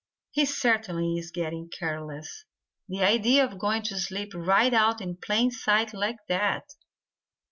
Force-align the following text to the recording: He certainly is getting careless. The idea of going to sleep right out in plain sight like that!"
He 0.31 0.45
certainly 0.47 1.15
is 1.19 1.29
getting 1.29 1.69
careless. 1.69 2.45
The 2.89 3.03
idea 3.03 3.45
of 3.45 3.59
going 3.59 3.83
to 3.83 3.99
sleep 3.99 4.31
right 4.33 4.73
out 4.73 4.99
in 4.99 5.15
plain 5.17 5.51
sight 5.51 5.93
like 5.93 6.17
that!" 6.27 6.63